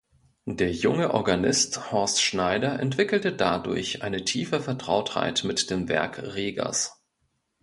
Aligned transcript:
Der 0.49 0.71
junge 0.71 1.13
Organist 1.13 1.91
Horst 1.91 2.23
Schneider 2.23 2.79
entwickelte 2.79 3.33
dadurch 3.33 4.01
eine 4.01 4.25
tiefe 4.25 4.59
Vertrautheit 4.59 5.43
mit 5.43 5.69
dem 5.69 5.89
Werk 5.89 6.23
Regers. 6.33 7.03